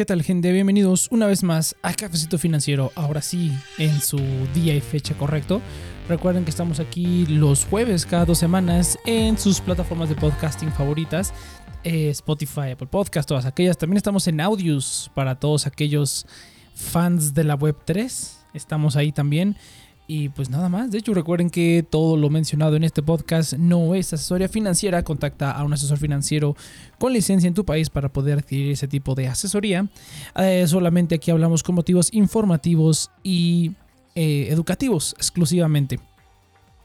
[0.00, 0.50] ¿Qué tal gente?
[0.50, 4.16] Bienvenidos una vez más a Cafecito Financiero, ahora sí, en su
[4.54, 5.60] día y fecha correcto.
[6.08, 11.34] Recuerden que estamos aquí los jueves cada dos semanas en sus plataformas de podcasting favoritas,
[11.84, 13.76] eh, Spotify, Apple Podcast, todas aquellas.
[13.76, 16.26] También estamos en Audios para todos aquellos
[16.74, 18.38] fans de la Web 3.
[18.54, 19.58] Estamos ahí también.
[20.12, 23.94] Y pues nada más, de hecho recuerden que todo lo mencionado en este podcast no
[23.94, 26.56] es asesoría financiera, contacta a un asesor financiero
[26.98, 29.88] con licencia en tu país para poder adquirir ese tipo de asesoría.
[30.34, 33.76] Eh, solamente aquí hablamos con motivos informativos y
[34.16, 36.00] eh, educativos exclusivamente.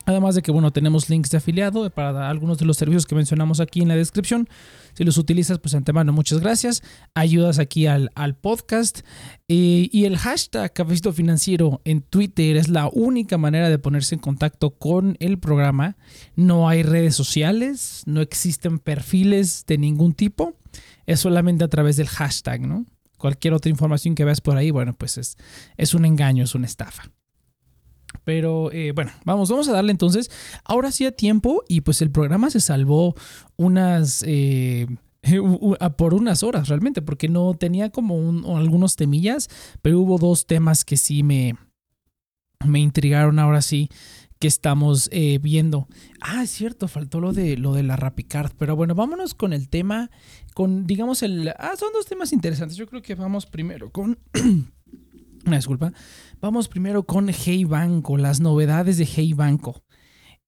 [0.06, 3.58] Además de que, bueno, tenemos links de afiliado para algunos de los servicios que mencionamos
[3.58, 4.48] aquí en la descripción.
[4.94, 6.84] Si los utilizas, pues antemano, muchas gracias.
[7.14, 8.10] Ayudas aquí al,
[8.40, 9.00] podcast.
[9.48, 14.70] Y el hashtag Cafecito Financiero en Twitter es la única manera de ponerse en contacto
[14.70, 15.96] con el programa.
[16.36, 20.54] No hay redes sociales, no existen perfiles de ningún tipo.
[21.06, 22.86] Es solamente a través del hashtag, ¿no?
[23.18, 25.36] Cualquier otra información que veas por ahí, bueno, pues es,
[25.76, 27.10] es un engaño, es una estafa.
[28.26, 30.32] Pero eh, bueno, vamos, vamos a darle entonces.
[30.64, 33.14] Ahora sí a tiempo y pues el programa se salvó
[33.56, 34.24] unas...
[34.26, 34.88] Eh,
[35.96, 38.16] por unas horas realmente, porque no tenía como
[38.56, 39.48] algunos temillas,
[39.80, 41.54] pero hubo dos temas que sí me,
[42.64, 43.90] me intrigaron ahora sí
[44.40, 45.86] que estamos eh, viendo.
[46.20, 49.68] Ah, es cierto, faltó lo de lo de la Rapicard, pero bueno, vámonos con el
[49.68, 50.10] tema,
[50.52, 51.54] con digamos el...
[51.58, 52.76] Ah, son dos temas interesantes.
[52.76, 54.18] Yo creo que vamos primero con...
[55.46, 55.92] Una disculpa.
[56.40, 59.84] Vamos primero con Hey Banco, las novedades de Hey Banco.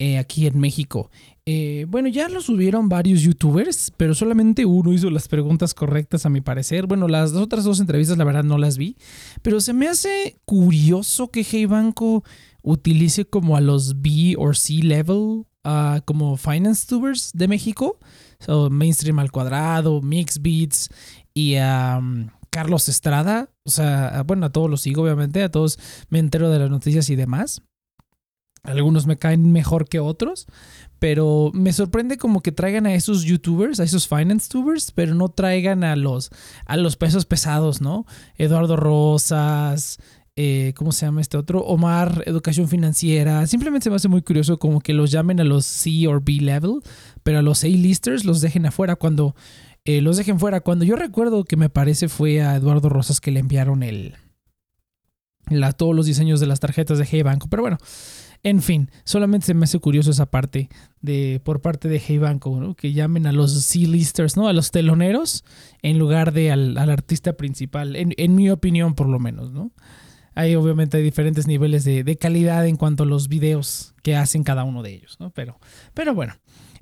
[0.00, 1.10] Eh, aquí en México.
[1.46, 6.30] Eh, bueno, ya lo subieron varios youtubers, pero solamente uno hizo las preguntas correctas a
[6.30, 6.86] mi parecer.
[6.86, 8.96] Bueno, las otras dos entrevistas la verdad no las vi,
[9.42, 12.24] pero se me hace curioso que Hey Banco
[12.62, 17.98] utilice como a los B o C level uh, como finance tubers de México.
[18.40, 20.90] So, mainstream al cuadrado, Mix Beats
[21.34, 21.54] y
[22.50, 26.58] Carlos Estrada, o sea, bueno, a todos los sigo, obviamente, a todos me entero de
[26.58, 27.62] las noticias y demás.
[28.64, 30.46] Algunos me caen mejor que otros,
[30.98, 35.28] pero me sorprende como que traigan a esos youtubers, a esos finance tubers, pero no
[35.28, 36.30] traigan a los,
[36.66, 38.04] a los pesos pesados, ¿no?
[38.36, 39.98] Eduardo Rosas,
[40.40, 41.60] eh, ¿cómo se llama este otro?
[41.60, 43.46] Omar, Educación Financiera.
[43.46, 46.34] Simplemente se me hace muy curioso como que los llamen a los C o B
[46.34, 46.80] level,
[47.22, 49.34] pero a los A-listers los dejen afuera cuando
[49.88, 50.60] eh, los dejen fuera.
[50.60, 54.16] Cuando yo recuerdo que me parece fue a Eduardo Rosas que le enviaron el,
[55.48, 57.48] la, todos los diseños de las tarjetas de Hey Banco.
[57.48, 57.78] Pero bueno,
[58.42, 60.68] en fin, solamente se me hace curioso esa parte
[61.00, 64.46] de por parte de Hey Banco, que llamen a los C-listers, ¿no?
[64.46, 65.42] A los teloneros
[65.80, 69.72] en lugar de al, artista principal, en, mi opinión por lo menos, ¿no?
[70.34, 74.64] Hay obviamente diferentes niveles de, de, calidad en cuanto a los videos que hacen cada
[74.64, 75.30] uno de ellos, ¿no?
[75.30, 75.58] Pero,
[75.94, 76.34] pero bueno,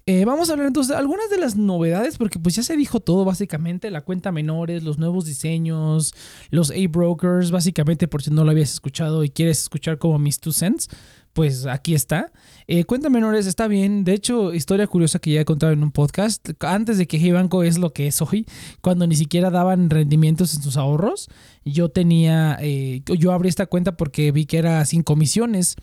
[0.06, 3.00] eh, vamos a hablar entonces de algunas de las novedades, porque pues ya se dijo
[3.00, 6.15] todo básicamente, la cuenta menores, los nuevos diseños,
[6.50, 10.53] los A-Brokers, básicamente por si no lo habías escuchado y quieres escuchar como mis two
[10.53, 10.89] cents,
[11.33, 12.31] pues aquí está.
[12.69, 15.91] Eh, cuenta menores está bien, de hecho, historia curiosa que ya he contado en un
[15.91, 18.47] podcast, antes de que Hey Banco es lo que es hoy,
[18.81, 21.28] cuando ni siquiera daban rendimientos en sus ahorros,
[21.65, 25.77] yo tenía, eh, yo abrí esta cuenta porque vi que era sin comisiones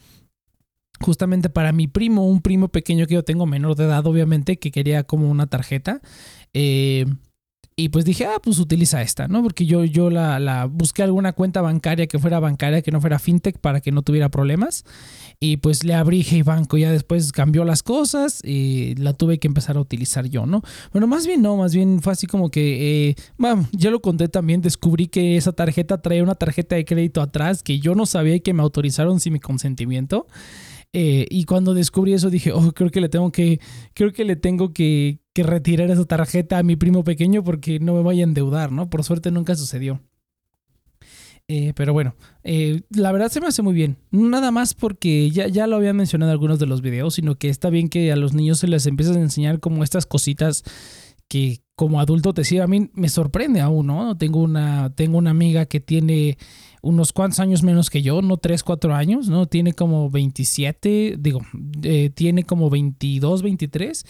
[0.99, 4.71] justamente para mi primo, un primo pequeño que yo tengo, menor de edad obviamente, que
[4.71, 6.01] quería como una tarjeta.
[6.53, 7.05] Eh,
[7.75, 9.41] y pues dije, ah, pues utiliza esta, ¿no?
[9.41, 13.17] Porque yo, yo la, la, busqué alguna cuenta bancaria que fuera bancaria, que no fuera
[13.17, 14.85] fintech, para que no tuviera problemas.
[15.39, 19.47] Y pues le abrí Hey Banco, ya después cambió las cosas y la tuve que
[19.47, 20.61] empezar a utilizar yo, ¿no?
[20.91, 24.27] Bueno, más bien no, más bien fue así como que, eh, bueno, ya lo conté
[24.27, 28.35] también, descubrí que esa tarjeta traía una tarjeta de crédito atrás que yo no sabía
[28.35, 30.27] y que me autorizaron sin mi consentimiento.
[30.95, 33.59] Eh, y cuando descubrí eso dije, oh, creo que le tengo que,
[33.95, 38.03] creo que le tengo que, retirar esa tarjeta a mi primo pequeño porque no me
[38.03, 38.91] vaya a endeudar, ¿no?
[38.91, 39.99] Por suerte nunca sucedió.
[41.47, 43.97] Eh, pero bueno, eh, la verdad se me hace muy bien.
[44.11, 47.49] Nada más porque ya, ya lo había mencionado en algunos de los videos, sino que
[47.49, 50.63] está bien que a los niños se les empiezas a enseñar como estas cositas
[51.27, 52.63] que como adulto te sirven.
[52.63, 54.15] A mí me sorprende aún, ¿no?
[54.15, 56.37] Tengo una, tengo una amiga que tiene
[56.83, 59.45] unos cuantos años menos que yo, no 3, 4 años, ¿no?
[59.45, 61.39] Tiene como 27, digo,
[61.81, 64.05] eh, tiene como 22, 23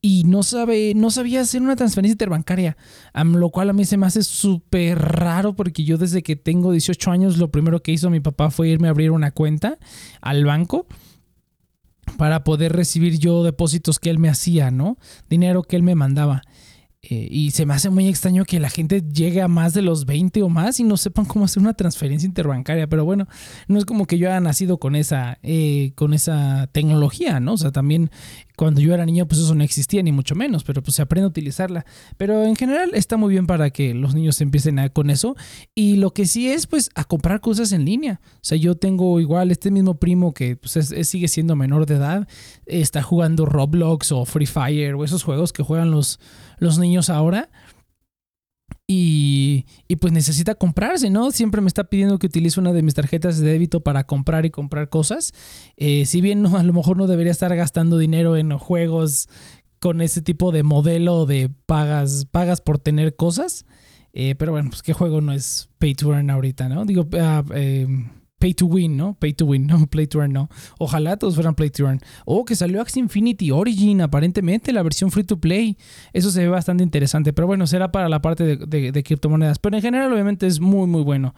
[0.00, 2.76] y no sabe, no sabía hacer una transferencia interbancaria,
[3.14, 7.12] lo cual a mí se me hace súper raro porque yo desde que tengo 18
[7.12, 9.78] años lo primero que hizo mi papá fue irme a abrir una cuenta
[10.20, 10.86] al banco
[12.18, 14.98] para poder recibir yo depósitos que él me hacía, ¿no?
[15.30, 16.42] Dinero que él me mandaba.
[17.08, 20.06] Eh, y se me hace muy extraño que la gente llegue a más de los
[20.06, 22.88] 20 o más y no sepan cómo hacer una transferencia interbancaria.
[22.88, 23.28] Pero bueno,
[23.68, 27.52] no es como que yo haya nacido con esa, eh, con esa tecnología, ¿no?
[27.52, 28.10] O sea, también
[28.56, 31.26] Cuando yo era niño, pues eso no existía, ni mucho menos, pero pues se aprende
[31.26, 31.84] a utilizarla.
[32.16, 35.36] Pero en general está muy bien para que los niños empiecen a, con eso.
[35.74, 38.20] Y lo que sí es, pues, a comprar cosas en línea.
[38.36, 40.72] O sea, yo tengo igual este mismo primo que pues,
[41.02, 42.28] sigue siendo menor de edad,
[42.64, 46.18] está jugando Roblox o Free Fire o esos juegos que juegan los,
[46.58, 47.50] los niños ahora.
[48.88, 49.64] Y,
[50.00, 51.32] pues necesita comprarse, ¿no?
[51.32, 54.50] Siempre me está pidiendo que utilice una de mis tarjetas de débito para comprar y
[54.50, 55.32] comprar cosas.
[55.76, 59.28] Eh, si bien no, a lo mejor no debería estar gastando dinero en juegos
[59.80, 63.66] con ese tipo de modelo de pagas, pagas por tener cosas.
[64.12, 66.84] Eh, pero bueno, pues qué juego no es pay to earn ahorita, ¿no?
[66.84, 68.04] Digo, uh,
[68.38, 69.14] pay to win, ¿no?
[69.14, 70.48] Pay to win, no play to earn, no.
[70.78, 72.00] Ojalá todos fueran play to earn.
[72.24, 75.76] O que salió Axie Infinity Origin, aparentemente, la versión free to play.
[76.12, 77.32] Eso se ve bastante interesante.
[77.32, 79.58] Pero bueno, será para la parte de, criptomonedas.
[79.58, 81.34] Pero en general, obviamente, es muy, muy bueno.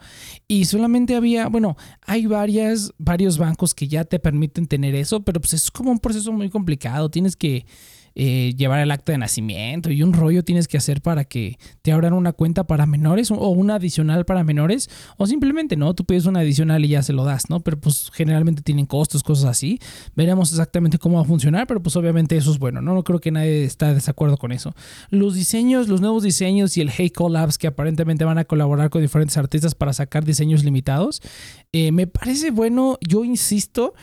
[0.47, 5.39] Y solamente había, bueno, hay varias, varios bancos que ya te permiten tener eso, pero
[5.39, 7.09] pues es como un proceso muy complicado.
[7.09, 7.65] Tienes que
[8.21, 11.93] eh, llevar el acta de nacimiento y un rollo tienes que hacer para que te
[11.93, 16.25] abran una cuenta para menores o una adicional para menores o simplemente no, tú pides
[16.25, 17.61] una adicional y ya se lo das, ¿no?
[17.61, 19.79] Pero pues generalmente tienen costos, cosas así.
[20.17, 22.93] Veremos exactamente cómo va a funcionar, pero pues obviamente eso es bueno, ¿no?
[22.93, 24.73] No creo que nadie está de desacuerdo con eso.
[25.11, 29.01] Los diseños, los nuevos diseños y el Hey Collabs que aparentemente van a colaborar con
[29.01, 31.21] diferentes artistas para sacar diseños limitados,
[31.71, 33.93] eh, me parece bueno, yo insisto,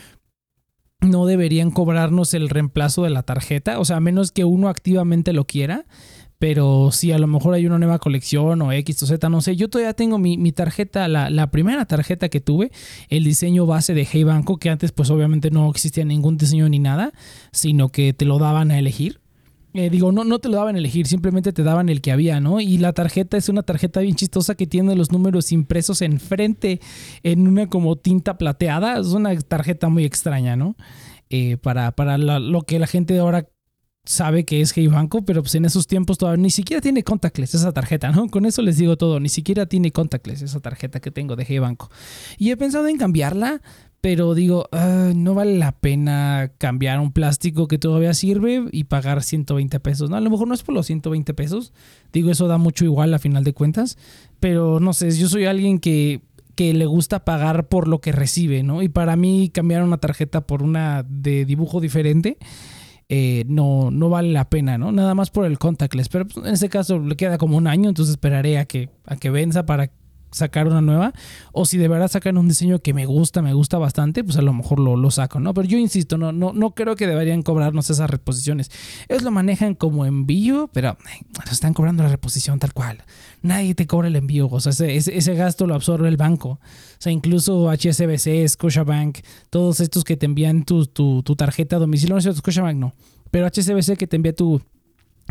[1.00, 5.32] no deberían cobrarnos el reemplazo de la tarjeta, o sea, a menos que uno activamente
[5.32, 5.84] lo quiera.
[6.38, 9.56] Pero si a lo mejor hay una nueva colección o X o Z, no sé.
[9.56, 12.72] Yo todavía tengo mi, tarjeta, la, la, primera tarjeta que tuve,
[13.08, 16.78] el diseño base de Hey Banco, que antes pues obviamente no existía ningún diseño ni
[16.78, 17.12] nada,
[17.52, 19.20] sino que te lo daban a elegir.
[19.76, 22.40] Eh, digo, no, no te lo daban a elegir, simplemente te daban el que había,
[22.40, 22.60] ¿no?
[22.60, 26.80] Y la tarjeta es una tarjeta bien chistosa que tiene los números impresos enfrente
[27.22, 28.98] en una como tinta plateada.
[28.98, 30.76] Es una tarjeta muy extraña, ¿no?
[31.28, 33.48] Eh, para, para lo que la gente ahora
[34.06, 37.54] sabe que es Hey Banco, pero pues en esos tiempos todavía ni siquiera tiene contactless
[37.54, 38.28] esa tarjeta, ¿no?
[38.28, 41.58] Con eso les digo todo, ni siquiera tiene contactless esa tarjeta que tengo de Hey
[41.58, 41.90] Banco.
[42.38, 43.60] Y he pensado en cambiarla,
[44.06, 49.20] pero digo, ah, no vale la pena cambiar un plástico que todavía sirve y pagar
[49.20, 50.14] 120 pesos, ¿no?
[50.14, 51.72] A lo mejor no es por los 120 pesos,
[52.12, 53.98] digo, eso da mucho igual a final de cuentas,
[54.38, 56.20] pero no sé, yo soy alguien que
[56.54, 58.80] que le gusta pagar por lo que recibe, ¿no?
[58.80, 62.38] Y para mí cambiar una tarjeta por una de dibujo diferente,
[63.08, 64.92] eh, no, no vale la pena, ¿no?
[64.92, 66.08] Nada más por el contactless.
[66.08, 69.16] Pero pues, en este caso le queda como un año, entonces esperaré a que, a
[69.16, 69.90] que venza para
[70.36, 71.12] sacar una nueva.
[71.52, 74.42] O si de verdad sacan un diseño que me gusta, me gusta bastante, pues a
[74.42, 75.54] lo mejor lo, lo saco, ¿no?
[75.54, 78.70] Pero yo insisto, no, no, no creo que deberían cobrarnos esas reposiciones.
[79.08, 80.96] Ellos lo manejan como envío, pero
[81.50, 83.02] están cobrando la reposición tal cual.
[83.42, 86.48] Nadie te cobra el envío, o sea, ese, ese, gasto lo absorbe el banco.
[86.48, 86.60] O
[86.98, 89.18] sea, incluso HSBC, Scotiabank,
[89.50, 92.94] todos estos que te envían tu, tu, tarjeta a domicilio, no sé, Scotiabank no,
[93.30, 94.60] pero HSBC que te envía tu,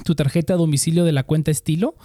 [0.04, 1.96] tu tarjeta a domicilio de la cuenta estilo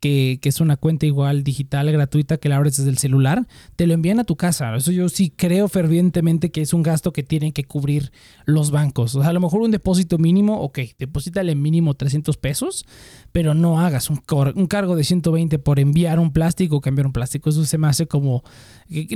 [0.00, 3.94] que, es una cuenta igual digital gratuita que la abres desde el celular, te lo
[3.94, 4.74] envían a tu casa.
[4.76, 8.12] Eso yo sí creo fervientemente que es un gasto que tienen que cubrir
[8.44, 9.14] los bancos.
[9.14, 12.86] O sea, a lo mejor un depósito mínimo, ok, deposítale mínimo 300 pesos,
[13.32, 14.22] pero no hagas un,
[14.54, 17.50] un cargo de 120 por enviar un plástico o cambiar un plástico.
[17.50, 18.44] Eso se me hace como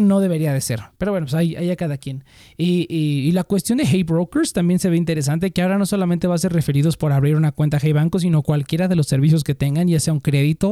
[0.00, 0.81] no debería de ser.
[0.99, 2.25] Pero bueno, pues ahí, a cada quien.
[2.56, 6.27] Y, y, la cuestión de Hey Brokers también se ve interesante, que ahora no solamente
[6.27, 9.44] va a ser referidos por abrir una cuenta Hey Banco, sino cualquiera de los servicios
[9.44, 10.69] que tengan, ya sea un crédito,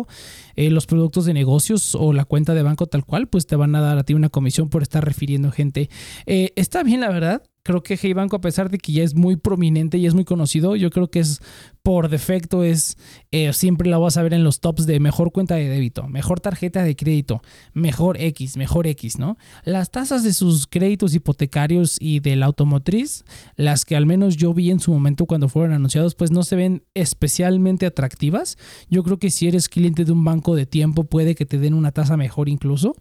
[0.57, 3.75] eh, los productos de negocios o la cuenta de banco tal cual, pues te van
[3.75, 5.89] a dar a ti una comisión por estar refiriendo gente.
[6.27, 9.15] Eh, está bien, la verdad creo que Hey Banco, a pesar de que ya es
[9.15, 11.41] muy prominente y es muy conocido, yo creo que es
[11.83, 12.97] por defecto, es
[13.31, 16.41] eh, siempre la vas a ver en los tops de mejor cuenta de débito, mejor
[16.41, 17.41] tarjeta de crédito,
[17.73, 19.37] mejor X, mejor X, ¿no?
[19.65, 23.25] Las tasas de sus créditos hipotecarios y de la automotriz,
[23.57, 26.57] las que al menos yo vi en su momento cuando fueron anunciados, pues no se
[26.57, 28.59] ven especialmente atractivas.
[28.91, 31.75] Yo creo que si eres cliente de un banco de tiempo, puede que te den
[31.75, 32.95] una tasa mejor incluso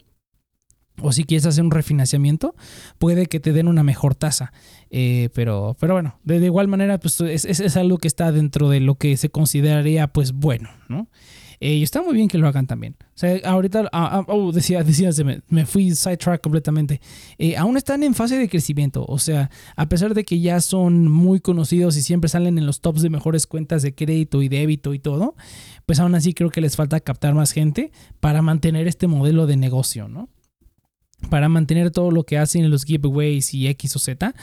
[1.00, 2.54] o si quieres hacer un refinanciamiento,
[2.98, 4.52] puede que te den una mejor tasa.
[4.90, 8.80] Eh, pero, pero bueno, de, igual manera, pues es, es, algo que está dentro de
[8.80, 11.08] lo que se consideraría, pues bueno, ¿no?
[11.60, 12.96] Eh, y está muy bien que lo hagan también.
[13.00, 17.00] O sea, ahorita, ah, ah, oh, decía, decía me, me, fui sidetrack completamente.
[17.36, 19.04] Eh, aún están en fase de crecimiento.
[19.08, 22.80] O sea, a pesar de que ya son muy conocidos y siempre salen en los
[22.80, 25.34] tops de mejores cuentas de crédito y débito y todo,
[25.84, 27.90] pues aún así creo que les falta captar más gente
[28.20, 30.28] para mantener este modelo de negocio, ¿no?
[31.28, 34.34] Para mantener todo lo que hacen en los giveaways y X o Z.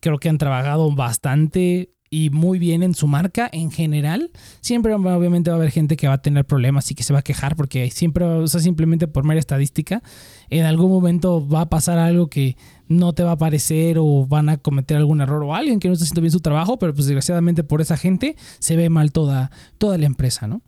[0.00, 5.50] Creo que han trabajado bastante y muy bien en su marca en general, siempre obviamente
[5.50, 7.54] va a haber gente que va a tener problemas y que se va a quejar
[7.54, 10.02] porque siempre, o sea, simplemente por mera estadística,
[10.50, 12.56] en algún momento va a pasar algo que
[12.88, 15.94] no te va a parecer o van a cometer algún error o alguien que no
[15.94, 19.52] está haciendo bien su trabajo, pero pues desgraciadamente por esa gente se ve mal toda,
[19.78, 20.62] toda la empresa, ¿no?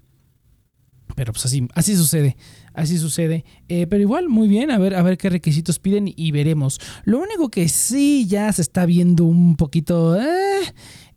[1.17, 2.37] Pero pues así, así sucede,
[2.75, 3.45] así sucede.
[3.69, 6.81] Eh, pero igual, muy bien, a ver, a ver qué requisitos piden y veremos.
[7.05, 10.21] Lo único que sí ya se está viendo un poquito...
[10.21, 10.63] Eh,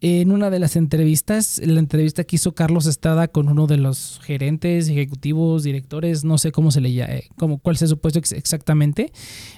[0.02, 4.20] en una de las entrevistas, la entrevista que hizo Carlos Estrada con uno de los
[4.24, 7.30] gerentes, ejecutivos, directores, no sé cómo se le llama, eh,
[7.62, 9.12] cuál se supuesto exactamente,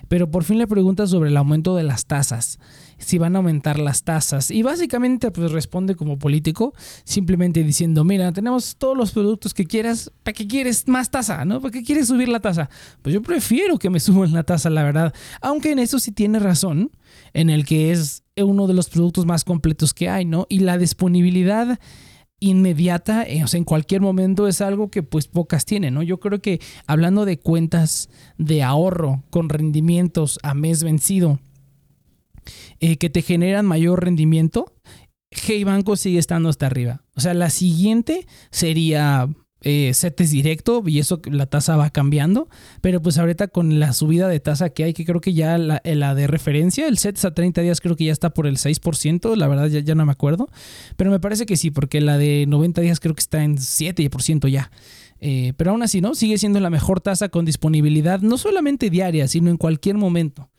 [0.08, 2.60] pero por fin le pregunta sobre el aumento de las tasas,
[2.98, 4.52] si van a aumentar las tasas.
[4.52, 6.74] Y básicamente pues responde como político,
[7.04, 11.46] simplemente diciendo, mira, tenemos todos los productos que quieras, ¿para qué quieres más tasa?
[11.46, 11.62] ¿No?
[11.62, 12.70] ¿Para qué quieres subir la tasa?
[13.02, 15.14] Pues yo prefiero que me suban la tasa, la verdad.
[15.42, 16.92] Aunque en eso sí tiene razón,
[17.34, 20.46] en el que es uno de los productos más completos que hay, ¿no?
[20.50, 21.80] Y la disponibilidad
[22.40, 26.04] inmediata, eh, o sea, en cualquier momento es algo que pues pocas tienen, ¿no?
[26.04, 31.40] Yo creo que hablando de cuentas de ahorro con rendimientos a mes vencido,
[32.80, 34.74] eh, que te generan mayor rendimiento,
[35.32, 37.04] Hey Banco sigue estando hasta arriba.
[37.16, 39.28] O sea, la siguiente sería
[39.62, 39.92] eh,
[40.32, 42.48] directo y eso la tasa va cambiando,
[42.82, 45.82] pero pues ahorita con la subida de tasa que hay, que creo que ya la,
[45.84, 49.36] eh, de referencia, el CETES a 30 días creo que ya está por el 6%,
[49.36, 50.48] la verdad ya, ya no me acuerdo,
[50.96, 54.48] pero me parece que sí, porque la de 90 días creo que está en 7%
[54.48, 54.72] ya.
[55.20, 56.14] Eh, pero aún así, ¿no?
[56.14, 60.50] Sigue siendo la mejor tasa con disponibilidad, no solamente diaria, sino en cualquier momento.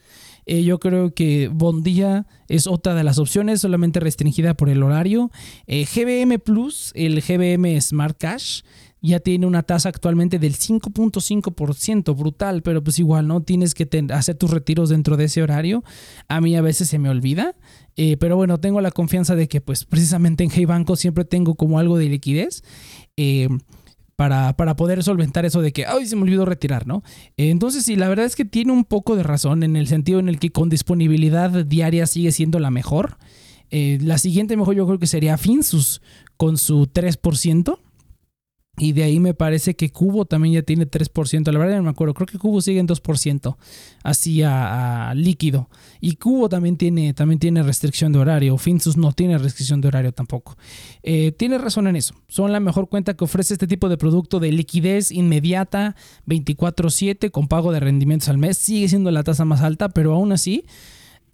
[0.49, 5.31] Eh, yo creo que Bondía es otra de las opciones, solamente restringida por el horario.
[5.67, 8.62] GBM Plus, el GBM Smart Cash,
[9.00, 13.43] ya tiene una tasa actualmente del 5.5%, brutal, pero pues igual, ¿no?
[13.43, 15.85] Tienes que hacer tus retiros dentro de ese horario.
[16.26, 17.55] A mí a veces se me olvida,
[17.97, 21.55] eh, pero bueno, tengo la confianza de que pues precisamente en Hey Banco siempre tengo
[21.55, 22.62] como algo de liquidez.
[24.19, 27.05] Eh, para, para, poder solventar eso de que, ay, se me olvidó retirar, ¿no?
[27.37, 30.19] Eh, entonces, sí, la verdad es que tiene un poco de razón en el sentido
[30.19, 33.17] en el que con disponibilidad diaria sigue siendo la mejor.
[33.71, 36.01] la siguiente mejor yo creo que sería Finsus
[36.37, 37.79] con su 3%.
[38.79, 41.53] Y de ahí me parece que Cubo también ya tiene 3%.
[41.53, 42.15] La verdad no me acuerdo.
[42.15, 43.57] Creo que Cubo sigue en 2%.
[44.03, 45.69] Así a, líquido.
[46.01, 48.57] Y Cubo también tiene, también tiene restricción de horario.
[48.57, 50.57] Finsus no tiene restricción de horario tampoco.
[51.03, 52.15] Eh, tiene razón en eso.
[52.29, 57.49] Son la mejor cuenta que ofrece este tipo de producto de liquidez inmediata 24/7 con
[57.49, 58.59] pago de rendimientos al mes.
[58.59, 60.65] Sigue siendo la tasa más alta, pero aún así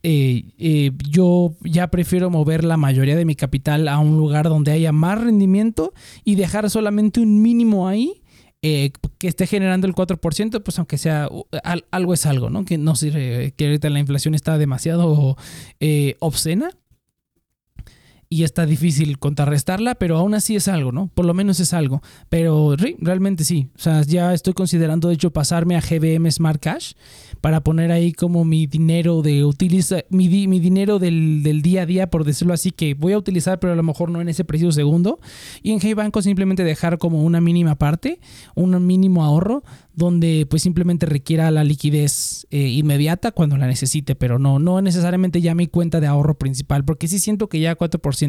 [0.06, 4.70] eh, eh, yo ya prefiero mover la mayoría de mi capital a un lugar donde
[4.70, 5.94] haya más rendimiento
[6.24, 8.20] y dejar solamente un mínimo ahí
[8.60, 11.30] eh, que esté generando el 4%, pues aunque sea
[11.90, 12.66] algo es algo, ¿no?
[12.66, 15.38] Que no sirve, que ahorita la inflación está demasiado
[16.20, 16.70] obscena
[18.34, 21.06] y está difícil contrarrestarla, pero aún así es algo, ¿no?
[21.14, 22.02] Por lo menos es algo.
[22.28, 23.68] Pero realmente sí.
[23.76, 26.94] O sea, ya estoy considerando, de hecho, pasarme a GBM Smart Cash
[27.40, 31.86] para poner ahí como mi dinero de utiliza, mi, mi dinero del, del, día a
[31.86, 34.44] día, por decirlo así, que voy a utilizar, pero a lo mejor no en ese
[34.44, 35.20] preciso segundo.
[35.62, 38.18] Y en Hey Banco simplemente dejar como una mínima parte,
[38.56, 39.62] un mínimo ahorro
[39.94, 45.40] donde pues simplemente requiera la liquidez eh, inmediata cuando la necesite, pero no, no necesariamente
[45.40, 48.23] ya mi cuenta de ahorro principal, porque sí siento que ya 4%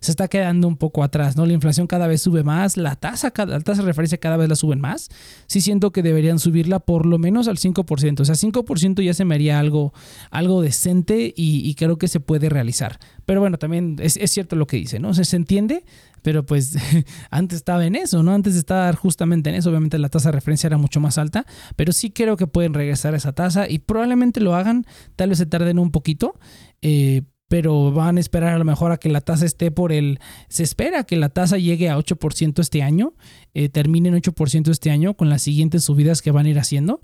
[0.00, 1.46] se está quedando un poco atrás, ¿no?
[1.46, 4.56] La inflación cada vez sube más, la tasa, la tasa de referencia cada vez la
[4.56, 5.08] suben más,
[5.46, 9.24] sí siento que deberían subirla por lo menos al 5%, o sea, 5% ya se
[9.24, 9.92] me haría algo,
[10.30, 12.98] algo decente y, creo que se puede realizar.
[13.24, 15.14] Pero bueno, también es, es cierto lo que dice, ¿no?
[15.14, 15.84] se entiende,
[16.22, 16.76] pero pues
[17.30, 18.34] antes estaba en eso, ¿no?
[18.34, 21.46] Antes de estar justamente en eso, obviamente la tasa de referencia era mucho más alta,
[21.76, 25.38] pero sí creo que pueden regresar a esa tasa y probablemente lo hagan, tal vez
[25.38, 26.38] se tarden un poquito,
[26.82, 30.20] eh, pero van a esperar a lo mejor a que la tasa esté por el...
[30.48, 33.14] Se espera que la tasa llegue a 8% este año,
[33.54, 37.00] eh, termine en 8% este año con las siguientes subidas que van a ir haciendo.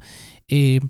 [0.49, 0.81] Eh,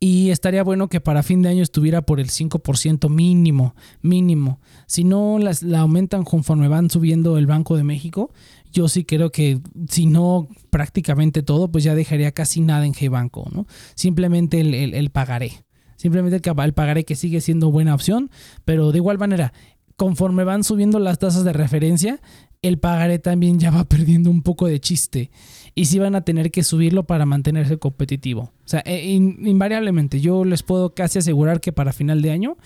[0.00, 4.60] y estaría bueno que para fin de año estuviera por el 5% mínimo, mínimo.
[4.86, 8.32] Si no las, la aumentan conforme van subiendo el Banco de México,
[8.72, 13.48] yo sí creo que si no prácticamente todo, pues ya dejaría casi nada en G-Banco,
[13.52, 13.66] ¿no?
[13.94, 15.64] Simplemente el, pagaré.
[15.98, 18.30] Simplemente el, el pagaré que sigue siendo buena opción,
[18.64, 19.52] pero de igual manera,
[19.96, 22.20] conforme van subiendo las tasas de referencia,
[22.62, 25.30] el pagaré también ya va perdiendo un poco de chiste
[25.74, 28.52] y si van a tener que subirlo para mantenerse competitivo.
[28.64, 32.56] O sea, eh, invariablemente, yo les puedo casi asegurar que para final de año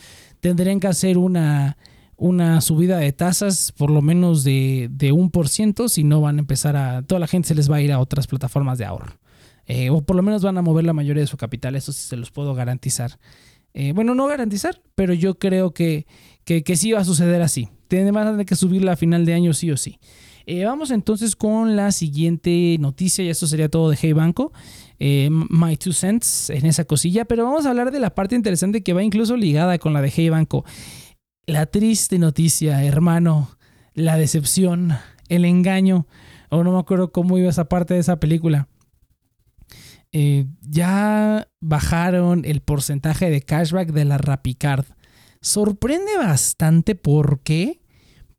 [0.41, 1.79] tendrían que hacer una,
[2.17, 6.37] una subida de tasas por lo menos de, de un por ciento, si no van
[6.37, 7.01] a empezar a...
[7.03, 9.22] Toda la gente se les va a ir a otras plataformas de ahorro.
[9.67, 12.03] Eh, o por lo menos van a mover la mayoría de su capital, eso sí
[12.09, 13.19] se los puedo garantizar.
[13.75, 16.07] Eh, bueno, no garantizar, pero yo creo que,
[16.45, 17.69] que, que sí va a suceder así
[18.01, 19.99] van a tener que subirla a final de año sí o sí.
[20.47, 24.53] Eh, vamos entonces con la siguiente noticia, y esto sería todo de Hey Banco.
[24.99, 28.93] My two cents en esa cosilla, pero vamos a hablar de la parte interesante que
[28.93, 30.65] va incluso ligada con la de Hey Banco.
[31.47, 33.51] La triste noticia, hermano,
[33.95, 34.93] la decepción,
[35.29, 36.07] el engaño,
[36.51, 38.69] o no me acuerdo cómo iba esa parte de esa película.
[40.13, 44.85] Eh, ya bajaron el porcentaje de cashback de la Rapicard.
[45.41, 47.81] Sorprende bastante, ¿por qué?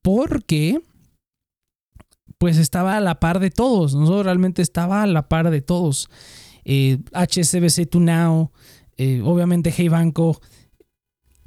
[0.01, 0.79] Porque
[2.37, 6.09] pues estaba a la par de todos, no realmente estaba a la par de todos.
[6.65, 8.51] HSBC To Now,
[9.23, 10.41] obviamente Hey Banco,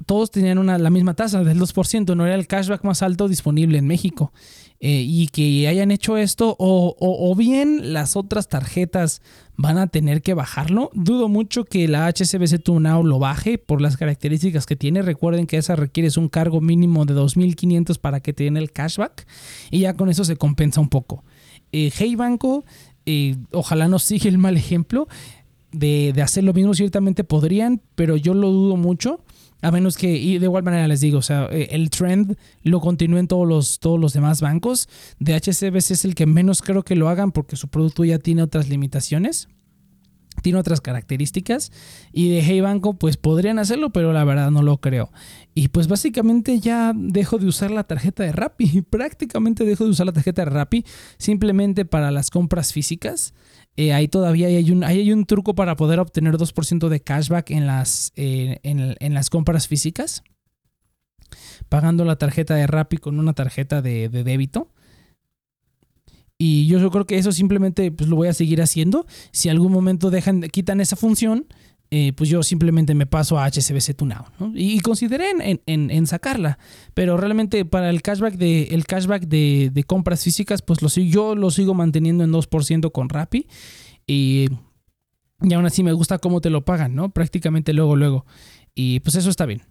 [0.05, 3.77] todos tenían una, la misma tasa del 2%, no era el cashback más alto disponible
[3.77, 4.31] en México.
[4.79, 9.23] Eh, y que hayan hecho esto, o, bien las otras tarjetas
[9.55, 10.91] van a tener que bajarlo.
[10.93, 15.01] Dudo mucho que la HSBC Now lo baje por las características que tiene.
[15.01, 19.25] Recuerden que esa requiere un cargo mínimo de 2.500 para que te den el cashback
[19.71, 21.23] y ya con eso se compensa un poco.
[21.71, 22.63] hey Banco
[23.09, 25.07] eh, ojalá no siga el mal ejemplo
[25.71, 26.73] de, hacer lo mismo.
[26.73, 29.21] Ciertamente podrían, pero yo lo dudo mucho.
[29.61, 32.79] A menos que, y de igual manera les digo, o sea, eh, el trend lo
[32.79, 34.87] continúen todos los, todos los demás bancos.
[35.19, 38.43] De HCBC es el que menos creo que lo hagan porque su producto ya tiene
[38.43, 39.49] otras limitaciones
[40.41, 41.71] tiene otras características
[42.11, 45.11] y de Hey Banco pues podrían hacerlo, pero la verdad no lo creo.
[45.53, 50.05] Y pues básicamente ya dejo de usar la tarjeta de Rappi, prácticamente dejo de usar
[50.05, 50.85] la tarjeta de Rappi
[51.17, 53.33] simplemente para las compras físicas.
[53.77, 57.67] Eh, ahí todavía hay un, hay un truco para poder obtener 2% de cashback en
[57.67, 60.23] las, eh, en, las compras físicas.
[61.69, 64.71] Pagando la tarjeta de Rappi con una tarjeta de débito.
[66.39, 69.07] Y yo, creo que eso simplemente pues, lo voy a seguir haciendo.
[69.31, 71.47] Si algún momento dejan, quitan esa función,
[71.89, 74.25] eh, pues yo simplemente me paso a HCBC Tunao.
[74.53, 75.31] Y, consideré
[75.65, 76.59] en, sacarla.
[76.93, 81.49] Pero realmente para el cashback de, el cashback de, compras físicas, pues lo, yo lo
[81.49, 83.47] sigo manteniendo en 2% con Rappi.
[84.05, 84.49] Y,
[85.41, 87.09] y aún así me gusta cómo te lo pagan, ¿no?
[87.09, 88.25] Prácticamente luego, luego.
[88.75, 89.61] Y pues eso está bien.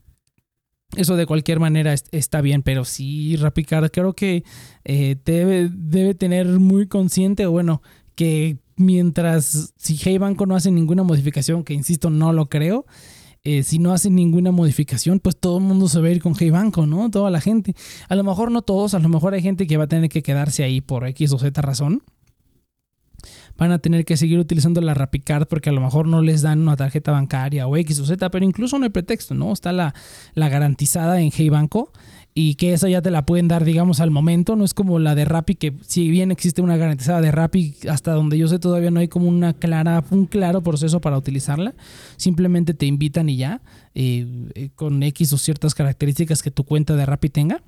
[0.96, 4.44] Eso de cualquier manera está bien, pero sí, Rapicard creo que
[4.85, 7.82] eh, debe, debe tener muy consciente, bueno,
[8.14, 12.87] que mientras si Hey Banco no hace ninguna modificación, que insisto, no lo creo,
[13.45, 16.34] eh, si no hacen ninguna modificación, pues todo el mundo se va a ir con
[16.39, 17.10] Hey Banco, ¿no?
[17.10, 17.75] Toda la gente.
[18.08, 20.23] A lo mejor no todos, a lo mejor hay gente que va a tener que
[20.23, 22.02] quedarse ahí por X o Z razón
[23.56, 26.60] van a tener que seguir utilizando la Rapicard porque a lo mejor no les dan
[26.60, 29.52] una tarjeta bancaria o X o Z, pero incluso no hay pretexto, ¿no?
[29.52, 29.95] Está la,
[30.34, 31.93] la garantizada en Hey Banco
[32.38, 34.56] y que esa ya te la pueden dar, digamos, al momento.
[34.56, 38.12] No es como la de Rappi, que si bien existe una garantizada de Rappi, hasta
[38.12, 41.75] donde yo sé todavía no hay como una clara, un claro proceso para utilizarla.
[42.18, 43.62] Simplemente te invitan y ya,
[43.94, 47.62] eh, eh, con X o ciertas características que tu cuenta de Rappi tenga.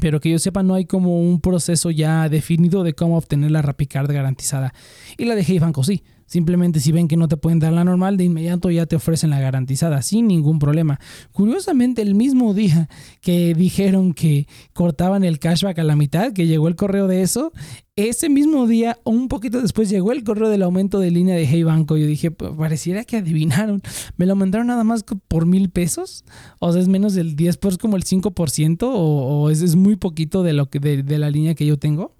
[0.00, 3.60] Pero que yo sepa, no hay como un proceso ya definido de cómo obtener la
[3.60, 4.72] Rapicard garantizada.
[5.18, 6.02] Y la de Hey Banco sí.
[6.30, 9.30] Simplemente si ven que no te pueden dar la normal, de inmediato ya te ofrecen
[9.30, 11.00] la garantizada sin ningún problema.
[11.32, 12.88] Curiosamente, el mismo día
[13.20, 17.50] que dijeron que cortaban el cashback a la mitad, que llegó el correo de eso,
[17.96, 21.48] ese mismo día o un poquito después llegó el correo del aumento de línea de
[21.48, 21.96] Hey Banco.
[21.96, 23.82] Yo dije, pareciera que adivinaron.
[24.16, 26.24] Me lo aumentaron nada más por mil pesos.
[26.60, 28.78] O sea, es menos del 10, pues como el 5%.
[28.82, 32.14] O, es, muy poquito de, lo que, de la línea que yo tengo.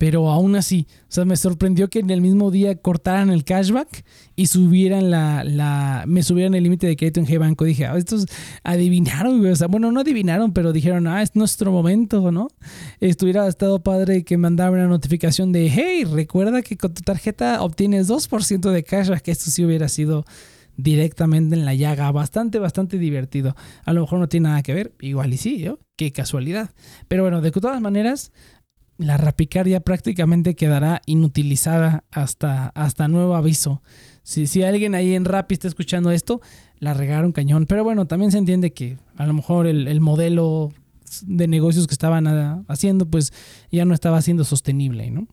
[0.00, 4.02] Pero aún así, o sea, me sorprendió que en el mismo día cortaran el cashback
[4.34, 7.66] y subieran la, la me subieran el límite de crédito en G-Banco.
[7.66, 8.24] Dije, ah, estos
[8.64, 12.48] adivinaron, O sea, bueno, no adivinaron, pero dijeron, ah, es nuestro momento, ¿no?
[13.00, 18.08] Estuviera estado padre que mandara una notificación de, hey, recuerda que con tu tarjeta obtienes
[18.08, 19.20] 2% de cashback.
[19.20, 20.24] Que esto sí hubiera sido
[20.78, 22.10] directamente en la llaga.
[22.10, 23.54] Bastante, bastante divertido.
[23.84, 25.78] A lo mejor no tiene nada que ver, igual y sí, ¿yo?
[25.96, 26.70] Qué casualidad.
[27.06, 28.32] Pero bueno, de todas maneras,
[29.00, 33.82] la Rapicard ya prácticamente quedará inutilizada hasta, hasta nuevo aviso.
[34.22, 36.40] Si, si alguien ahí en Rappi está escuchando esto,
[36.78, 37.64] la regaron cañón.
[37.66, 40.70] Pero bueno, también se entiende que a lo mejor el, el modelo
[41.22, 43.32] de negocios que estaban ah, haciendo, pues
[43.72, 45.26] ya no estaba siendo sostenible, ¿no?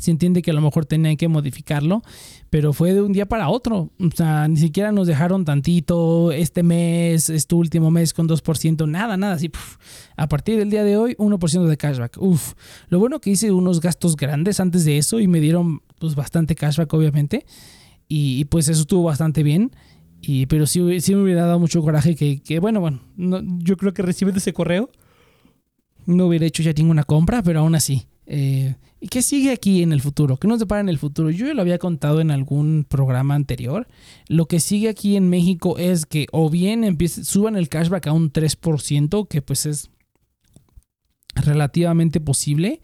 [0.00, 2.02] Se entiende que a lo mejor tenían que modificarlo,
[2.50, 3.90] pero fue de un día para otro.
[3.98, 9.16] O sea, ni siquiera nos dejaron tantito este mes, este último mes con 2%, nada,
[9.16, 9.50] nada, así.
[10.16, 12.16] A partir del día de hoy, 1% de cashback.
[12.20, 12.54] Uf,
[12.88, 16.54] lo bueno que hice unos gastos grandes antes de eso y me dieron pues bastante
[16.54, 17.46] cashback, obviamente.
[18.08, 19.70] Y, pues eso estuvo bastante bien.
[20.20, 23.92] Y, pero sí, sí me hubiera dado mucho coraje que, que bueno, bueno, yo creo
[23.92, 24.90] que recibiendo ese correo
[26.06, 29.92] no hubiera hecho ya ninguna compra, pero aún así Eh, ¿Y qué sigue aquí en
[29.92, 30.36] el futuro?
[30.36, 31.28] ¿Qué nos depara en el futuro?
[31.28, 33.88] Yo ya lo había contado en algún programa anterior.
[34.28, 38.12] Lo que sigue aquí en México es que o bien empiece, suban el cashback a
[38.12, 39.90] un 3%, que pues es
[41.34, 42.80] relativamente posible.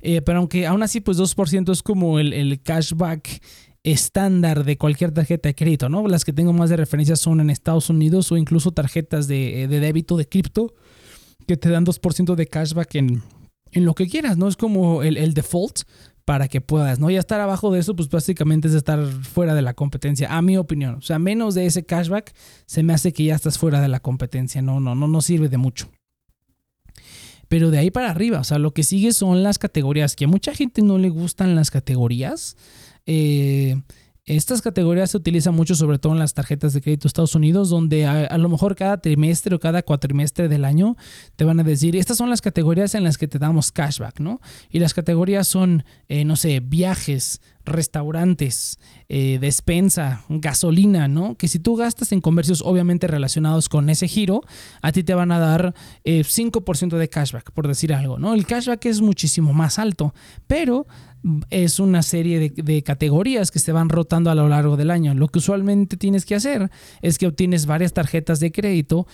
[0.00, 3.40] Eh, pero aunque aún así, pues 2% es como el, el, cashback
[3.84, 6.08] estándar de cualquier tarjeta de crédito, ¿no?
[6.08, 9.78] Las que tengo más de referencia son en Estados Unidos o incluso tarjetas de, de
[9.78, 10.74] débito de cripto
[11.46, 13.22] que te dan 2% de cashback en
[13.72, 14.48] en lo que quieras, ¿no?
[14.48, 15.80] Es como el, default
[16.24, 17.10] para que puedas, ¿no?
[17.10, 20.56] Ya estar abajo de eso, pues básicamente es estar fuera de la competencia, a mi
[20.56, 20.94] opinión.
[20.96, 22.32] O sea, menos de ese cashback
[22.66, 25.48] se me hace que ya estás fuera de la competencia, no, no, no, no sirve
[25.48, 25.90] de mucho.
[27.48, 30.28] Pero de ahí para arriba, o sea, lo que sigue son las categorías, que a
[30.28, 32.56] mucha gente no le gustan las categorías.
[33.04, 33.82] Eh,
[34.24, 37.70] estas categorías se utilizan mucho, sobre todo en las tarjetas de crédito de Estados Unidos,
[37.70, 40.96] donde a, lo mejor cada trimestre o cada cuatrimestre del año
[41.34, 44.40] te van a decir, estas son las categorías en las que te damos cashback, ¿no?
[44.70, 51.36] Y las categorías son, eh, no sé, viajes, restaurantes, eh, despensa, gasolina, ¿no?
[51.36, 54.42] Que si tú gastas en comercios obviamente relacionados con ese giro,
[54.82, 58.34] a ti te van a dar 5% eh, de cashback, por decir algo, ¿no?
[58.34, 60.14] El cashback es muchísimo más alto,
[60.46, 60.86] pero
[61.50, 65.14] es una serie de, categorías que se van rotando a lo largo del año.
[65.14, 69.06] Lo que usualmente tienes que hacer es que obtienes varias tarjetas de crédito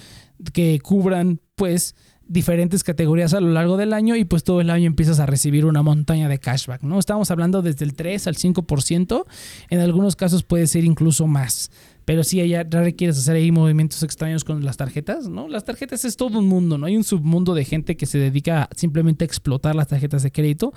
[0.53, 1.95] que cubran pues
[2.27, 5.65] diferentes categorías a lo largo del año y pues todo el año empiezas a recibir
[5.65, 6.99] una montaña de cashback, ¿no?
[6.99, 9.25] Estamos hablando desde el 3 al 5%,
[9.71, 11.71] en algunos casos puede ser incluso más.
[12.09, 15.47] Pero si ya requieres hacer ahí movimientos extraños con las tarjetas, ¿no?
[15.47, 16.87] Las tarjetas es todo un mundo, ¿no?
[16.87, 20.73] Hay un submundo de gente que se dedica simplemente a explotar las tarjetas de crédito.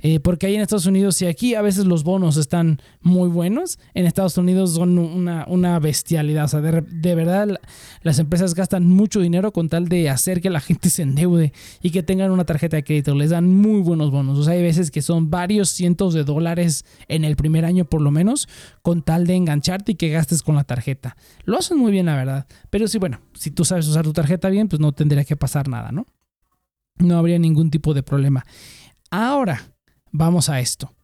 [0.00, 3.78] Eh, porque ahí en Estados Unidos y aquí a veces los bonos están muy buenos,
[3.92, 6.46] en Estados Unidos son una, una bestialidad.
[6.46, 7.60] O sea, de, de, verdad
[8.02, 11.90] las empresas gastan mucho dinero con tal de hacer que la gente se endeude y
[11.90, 13.14] que tengan una tarjeta de crédito.
[13.14, 14.38] Les dan muy buenos bonos.
[14.38, 18.00] O sea, hay veces que son varios cientos de dólares en el primer año por
[18.00, 18.48] lo menos,
[18.80, 20.69] con tal de engancharte y que gastes con la tarjeta.
[21.44, 22.46] Lo hacen muy bien, la verdad.
[22.70, 25.68] Pero sí, bueno, si tú sabes usar tu tarjeta bien, pues no tendría que pasar
[25.68, 26.06] nada, ¿no?
[26.96, 28.44] No habría ningún tipo de problema.
[29.10, 29.72] Ahora,
[30.12, 30.94] vamos a esto.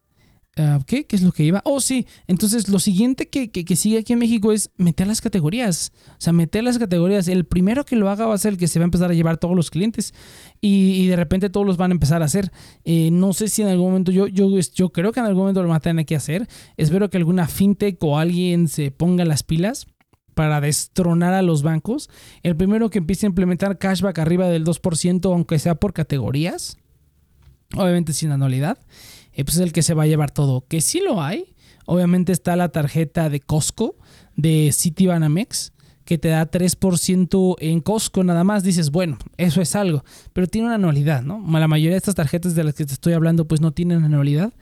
[0.59, 1.05] Ah, ¿Qué?
[1.05, 1.61] ¿Qué es lo que iba?
[1.65, 2.07] Oh, sí.
[2.25, 5.91] Entonces, lo siguiente que, que, sigue aquí en México es meter las categorías.
[6.13, 7.27] O sea, meter las categorías.
[7.27, 9.13] El primero que lo haga va a ser el que se va a empezar a
[9.13, 10.15] llevar todos los clientes.
[10.59, 12.51] Y, de repente todos los van a empezar a hacer.
[12.85, 15.61] Eh, no sé si en algún momento, yo, yo, yo creo que en algún momento
[15.61, 16.47] lo van a tener que hacer.
[16.75, 19.85] Espero que alguna fintech o alguien se ponga las pilas
[20.33, 22.09] para destronar a los bancos.
[22.41, 26.77] El primero que empiece a implementar cashback arriba del 2%, aunque sea por categorías.
[27.75, 28.79] Obviamente sin anualidad
[29.37, 30.65] eh, pues es el que se va a llevar todo.
[30.67, 31.53] Que sí lo hay.
[31.85, 33.95] Obviamente está la tarjeta de Costco
[34.35, 35.71] de Citibanamex
[36.03, 40.67] que te da 3% en Costco nada más, dices, bueno, eso es algo, pero tiene
[40.67, 41.43] una anualidad, ¿no?
[41.59, 44.53] La mayoría de estas tarjetas de las que te estoy hablando pues no tienen anualidad.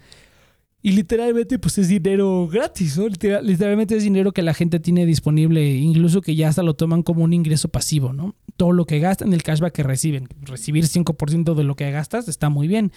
[0.85, 3.07] Y literalmente, pues es dinero gratis, ¿no?
[3.07, 7.23] Literalmente es dinero que la gente tiene disponible, incluso que ya hasta lo toman como
[7.23, 8.35] un ingreso pasivo, ¿no?
[8.55, 10.29] Todo lo que gastan, el cashback que reciben.
[10.43, 12.91] Recibir 5% de lo que gastas está muy bien.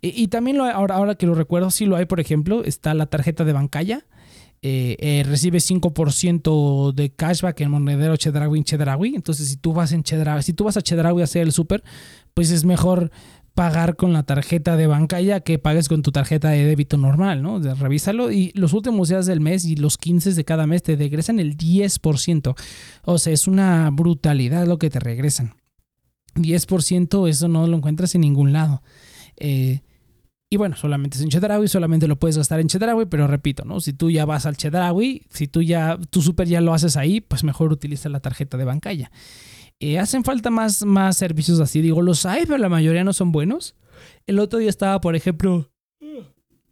[0.00, 3.04] Y, también lo, ahora, ahora que lo recuerdo, sí lo hay, por ejemplo, está la
[3.04, 4.06] tarjeta de Bancaya.
[4.62, 9.14] Eh, eh, recibe 5% de cashback en monedero Chedraui en Chedraui.
[9.16, 11.84] Entonces, si tú vas en Chedraui, si tú vas a Chedraui a hacer el súper,
[12.32, 13.10] pues es mejor
[13.54, 17.40] pagar con la tarjeta de banca ya que pagues con tu tarjeta de débito normal,
[17.40, 17.60] ¿no?
[17.60, 21.38] Revísalo y los últimos días del mes y los 15 de cada mes te regresan
[21.38, 22.56] el 10%.
[23.04, 25.54] O sea, es una brutalidad lo que te regresan.
[26.34, 28.82] 10% eso no lo encuentras en ningún lado.
[29.36, 29.82] Eh,
[30.50, 33.80] y bueno, solamente es en Chedraui, solamente lo puedes gastar en Chedraui, pero repito, ¿no?
[33.80, 37.20] Si tú ya vas al Chedraui, si tú ya, tu súper ya lo haces ahí,
[37.20, 39.10] pues mejor utiliza la tarjeta de Bancaya.
[39.84, 41.82] Eh, hacen falta más, más servicios así.
[41.82, 43.74] Digo, los hay, pero la mayoría no son buenos.
[44.26, 45.70] El otro día estaba, por ejemplo,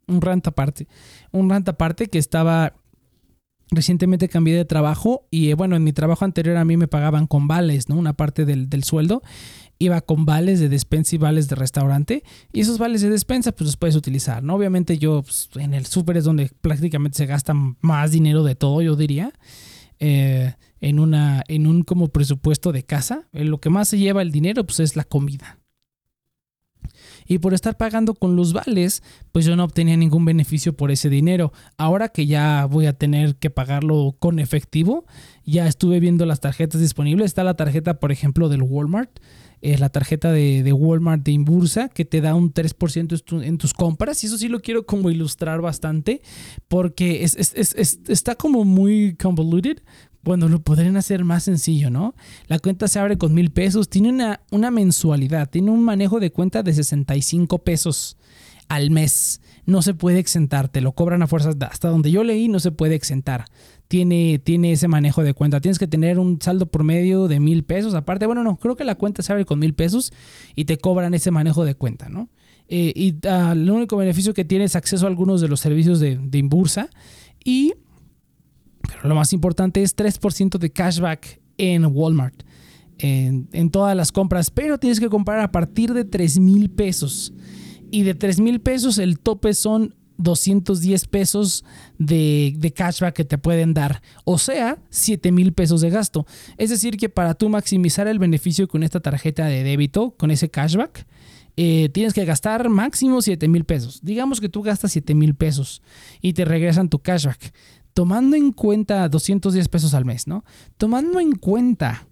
[0.06, 0.88] un rant aparte.
[1.30, 2.74] Un rant aparte que estaba.
[3.70, 7.26] Recientemente cambié de trabajo y eh, bueno, en mi trabajo anterior a mí me pagaban
[7.26, 7.96] con vales, ¿no?
[7.96, 9.22] Una parte del, sueldo
[9.78, 12.22] iba con vales de despensa y vales de restaurante.
[12.52, 14.54] Y esos vales de despensa, pues los puedes utilizar, ¿no?
[14.54, 18.80] Obviamente yo pues, en el súper es donde prácticamente se gasta más dinero de todo,
[18.80, 19.32] yo diría.
[19.98, 24.32] Eh, en, una, en un como presupuesto de casa, lo que más se lleva el
[24.32, 25.58] dinero pues es la comida.
[27.26, 31.08] Y por estar pagando con los vales, pues yo no obtenía ningún beneficio por ese
[31.08, 31.52] dinero.
[31.78, 35.06] Ahora que ya voy a tener que pagarlo con efectivo,
[35.46, 37.26] ya estuve viendo las tarjetas disponibles.
[37.26, 39.20] Está la tarjeta, por ejemplo, del Walmart.
[39.60, 44.24] Es la tarjeta de, Walmart de Inbursa que te da un 3% en tus compras.
[44.24, 46.22] Y eso sí lo quiero como ilustrar bastante
[46.66, 49.78] porque está como muy convoluted
[50.22, 52.14] bueno, lo podrían hacer más sencillo, ¿no?
[52.46, 56.30] La cuenta se abre con mil pesos, tiene una, una mensualidad, tiene un manejo de
[56.30, 58.16] cuenta de 65 pesos
[58.68, 59.40] al mes.
[59.66, 61.56] No se puede exentar, te lo cobran a fuerzas.
[61.60, 63.46] Hasta donde yo leí, no se puede exentar.
[63.88, 65.60] Tiene, tiene ese manejo de cuenta.
[65.60, 67.94] Tienes que tener un saldo por medio de mil pesos.
[67.94, 70.12] Aparte, bueno, no, creo que la cuenta se abre con mil pesos
[70.54, 72.28] y te cobran ese manejo de cuenta, ¿no?
[72.68, 76.00] Eh, y uh, el único beneficio que tienes es acceso a algunos de los servicios
[76.00, 76.88] de, de Inbursa.
[77.44, 77.74] Y
[78.92, 82.42] pero lo más importante es 3% de cashback en Walmart.
[82.98, 87.32] En, en, todas las compras, pero tienes que comprar a partir de 3 mil pesos.
[87.90, 91.64] Y de 3 mil pesos el tope son 210 pesos
[91.98, 94.02] de, de, cashback que te pueden dar.
[94.24, 96.26] O sea, 7 mil pesos de gasto.
[96.58, 100.48] Es decir, que para tú maximizar el beneficio con esta tarjeta de débito, con ese
[100.48, 101.06] cashback,
[101.56, 104.00] eh, tienes que gastar máximo 7 mil pesos.
[104.02, 105.82] Digamos que tú gastas 7 mil pesos
[106.20, 107.52] y te regresan tu cashback
[107.94, 110.44] tomando en cuenta 210 pesos al mes, ¿no?
[110.76, 112.06] Tomando en cuenta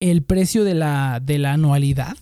[0.00, 2.16] el precio de la, de la anualidad,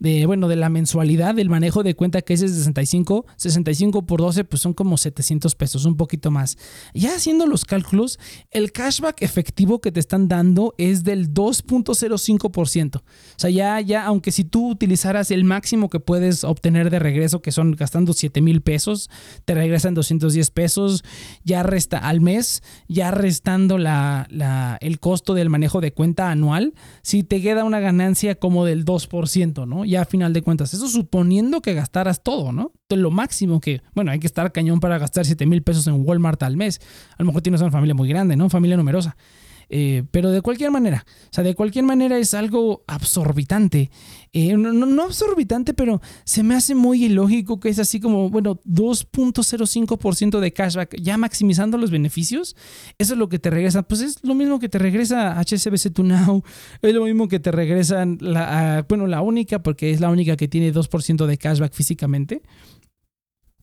[0.00, 4.20] de, bueno, de la mensualidad del manejo de cuenta que es de 65, 65 por
[4.20, 6.56] 12, pues son como 700 pesos, un poquito más.
[6.94, 8.18] Ya haciendo los cálculos,
[8.50, 12.96] el cashback efectivo que te están dando es del 2.05%.
[12.96, 13.02] O
[13.36, 17.52] sea, ya, ya, aunque si tú utilizaras el máximo que puedes obtener de regreso, que
[17.52, 19.10] son gastando 7 mil pesos,
[19.44, 21.04] te regresan 210 pesos,
[21.44, 26.72] ya resta al mes, ya restando la, la, el costo del manejo de cuenta anual,
[27.02, 29.84] si te queda una ganancia como del 2%, ¿no?
[29.90, 30.72] Ya a final de cuentas.
[30.72, 32.72] Eso suponiendo que gastaras todo, ¿no?
[32.88, 36.42] Lo máximo que, bueno, hay que estar cañón para gastar 7 mil pesos en Walmart
[36.42, 36.80] al mes.
[37.12, 38.48] A lo mejor tienes una familia muy grande, ¿no?
[38.48, 39.16] Familia numerosa.
[39.72, 43.88] Eh, pero de cualquier manera, o sea, de cualquier manera es algo absorbitante.
[44.32, 48.60] Eh, no, no, absorbitante, pero se me hace muy ilógico que es así como, bueno,
[48.64, 52.56] 2.05% de cashback, ya maximizando los beneficios.
[52.98, 53.84] Eso es lo que te regresa.
[53.84, 56.42] Pues es lo mismo que te regresa HSBC To Now,
[56.82, 60.48] es lo mismo que te regresan, la, bueno, la única, porque es la única que
[60.48, 62.42] tiene 2% de cashback físicamente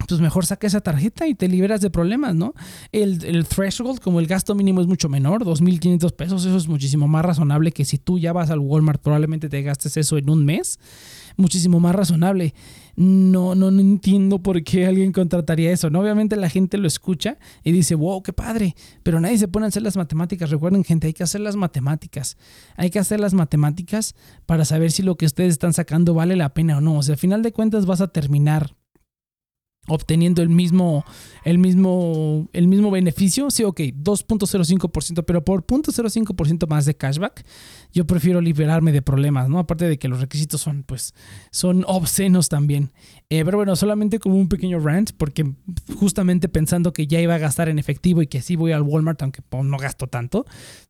[0.08, 2.54] pues mejor saca esa tarjeta y te liberas de problemas, ¿no?
[2.91, 7.08] El, el, threshold, como el gasto mínimo es mucho menor, 2.500 pesos, eso es muchísimo
[7.08, 10.46] más razonable que si tú ya vas al Walmart, probablemente te gastes eso en un
[10.46, 10.80] mes,
[11.38, 12.54] muchísimo más razonable.
[12.96, 16.00] No, no, no entiendo por qué alguien contrataría eso, ¿no?
[16.00, 19.70] Obviamente la gente lo escucha y dice, wow, qué padre, pero nadie se pone a
[19.70, 20.50] hacer las matemáticas.
[20.50, 22.38] Recuerden, gente, hay que hacer las matemáticas.
[22.76, 24.15] Hay que hacer las matemáticas
[24.48, 26.98] para saber si lo que ustedes están sacando vale la pena o no.
[26.98, 28.76] O sea, al final de cuentas vas a terminar
[29.88, 31.06] obteniendo el mismo,
[31.43, 37.45] el mismo, el mismo beneficio, sí, ok, 2.05%, pero por 0.05% más de cashback,
[37.93, 39.60] yo prefiero liberarme de problemas, ¿no?
[39.60, 41.13] Aparte de que los requisitos son, pues,
[41.52, 42.91] son obscenos también.
[43.30, 45.54] Eh, pero bueno, solamente como un pequeño rant, porque
[45.95, 49.21] justamente pensando que ya iba a gastar en efectivo y que sí voy al Walmart,
[49.21, 50.45] aunque pues, no gasto tanto,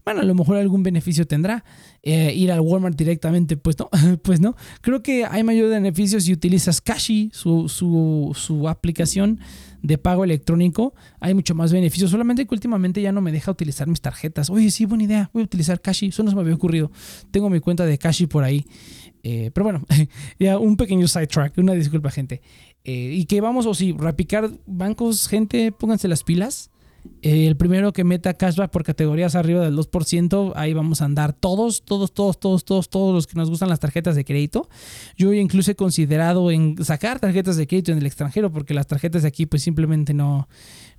[0.05, 1.63] bueno, a lo mejor algún beneficio tendrá.
[2.09, 3.89] Eh, ir al Walmart directamente, pues no,
[4.23, 4.55] pues no.
[4.79, 9.41] Creo que hay mayor beneficio si utilizas Cashi, su, su, su aplicación
[9.81, 12.07] de pago electrónico, hay mucho más beneficio.
[12.07, 14.49] Solamente que últimamente ya no me deja utilizar mis tarjetas.
[14.49, 16.07] Oye, sí, buena idea, voy a utilizar Cashi.
[16.07, 16.91] Eso no se me había ocurrido.
[17.29, 18.65] Tengo mi cuenta de Cashi por ahí.
[19.23, 19.83] Eh, pero bueno,
[20.39, 22.41] ya un pequeño sidetrack, una disculpa, gente.
[22.85, 26.71] Eh, y que vamos, o si, repicar bancos, gente, pónganse las pilas.
[27.21, 31.83] El primero que meta cashback por categorías arriba del 2%, ahí vamos a andar todos,
[31.83, 34.69] todos, todos, todos, todos, todos los que nos gustan las tarjetas de crédito.
[35.17, 39.23] Yo incluso he considerado en sacar tarjetas de crédito en el extranjero porque las tarjetas
[39.23, 40.47] de aquí pues simplemente no,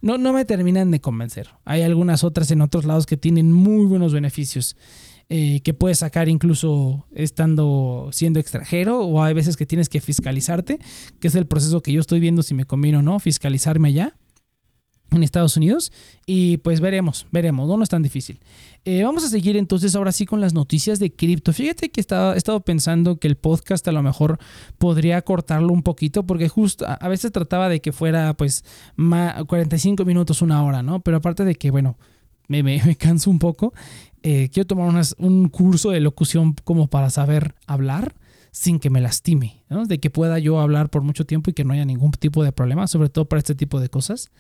[0.01, 1.49] no, no me terminan de convencer.
[1.65, 4.77] Hay algunas otras en otros lados que tienen muy buenos beneficios.
[5.31, 10.79] Eh, que puedes sacar incluso estando siendo extranjero o hay veces que tienes que fiscalizarte,
[11.21, 14.18] que es el proceso que yo estoy viendo si me conviene o no, fiscalizarme allá
[15.11, 15.93] en Estados Unidos
[16.27, 18.41] y pues veremos, veremos, no, es tan difícil.
[18.85, 21.53] Eh, vamos a seguir entonces ahora sí con las noticias de cripto.
[21.53, 24.39] Fíjate que estaba, he estado pensando que el podcast a lo mejor
[24.79, 28.65] podría cortarlo un poquito porque justo a, veces trataba de que fuera pues
[28.97, 31.01] 45 minutos, una hora, ¿no?
[31.01, 31.97] Pero aparte de que, bueno,
[32.47, 33.73] me, me, canso un poco,
[34.23, 38.15] eh, quiero tomar un curso de locución como para saber hablar
[38.51, 39.87] sin que me lastime, ¿no?
[39.87, 42.53] De que pueda yo hablar por mucho tiempo y que no haya ningún tipo de
[42.53, 44.31] problema, sobre todo para este tipo de cosas.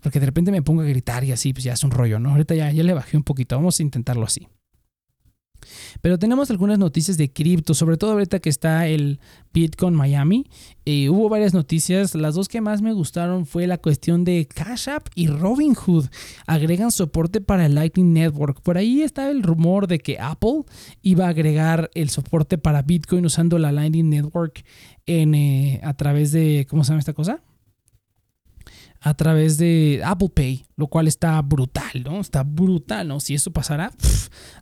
[0.00, 2.30] Porque de repente me pongo a gritar y así, pues ya es un rollo, ¿no?
[2.30, 4.48] Ahorita ya, ya le bajé un poquito, vamos a intentarlo así.
[6.00, 9.20] Pero tenemos algunas noticias de cripto, sobre todo ahorita que está el
[9.52, 10.46] Bitcoin Miami.
[10.84, 14.88] Eh, hubo varias noticias, las dos que más me gustaron fue la cuestión de Cash
[14.88, 16.06] App y Robinhood.
[16.46, 18.62] Agregan soporte para el Lightning Network.
[18.62, 20.64] Por ahí está el rumor de que Apple
[21.02, 24.64] iba a agregar el soporte para Bitcoin usando la Lightning Network
[25.06, 27.42] en, eh, a través de, ¿cómo se llama esta cosa?
[29.00, 32.20] A través de Apple Pay, lo cual está brutal, ¿no?
[32.20, 33.20] Está brutal, ¿no?
[33.20, 33.92] Si eso pasara,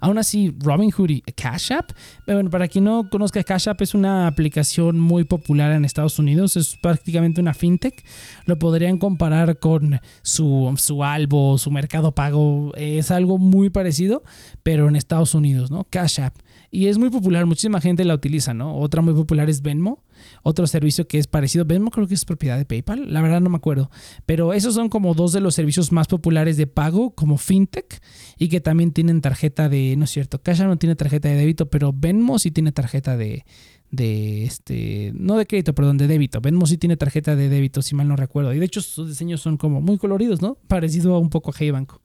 [0.01, 1.93] aún así, Robinhood y Cash App,
[2.27, 6.57] bueno, para quien no conozca Cash App, es una aplicación muy popular en Estados Unidos,
[6.57, 8.05] es prácticamente una fintech,
[8.45, 14.23] lo podrían comparar con su, su Albo, su Mercado Pago, es algo muy parecido,
[14.63, 15.85] pero en Estados Unidos, ¿no?
[15.89, 16.35] Cash App.
[16.71, 18.77] Y es muy popular, muchísima gente la utiliza, ¿no?
[18.77, 20.03] Otra muy popular es Venmo,
[20.43, 21.65] otro servicio que es parecido.
[21.65, 23.91] Venmo creo que es propiedad de PayPal, la verdad no me acuerdo.
[24.27, 28.01] Pero esos son como dos de los servicios más populares de pago, como FinTech,
[28.39, 31.69] y que también tienen tarjeta de, no es cierto, Cash no tiene tarjeta de débito,
[31.71, 33.45] pero Venmo sí tiene tarjeta de,
[33.91, 36.41] de este, no de crédito, perdón, de débito.
[36.41, 38.53] Venmo sí tiene tarjeta de débito, si mal no recuerdo.
[38.53, 40.57] Y de hecho sus diseños son como muy coloridos, ¿no?
[40.69, 42.03] Parecido a un poco a Hey Banco.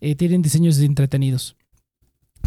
[0.00, 1.57] Eh, tienen diseños entretenidos